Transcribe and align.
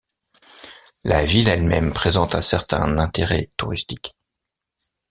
La 1.03 1.23
ville 1.25 1.47
elle-même 1.47 1.93
présente 1.93 2.33
un 2.33 2.41
certain 2.41 2.97
intérêt 2.97 3.51
touristique. 3.55 4.15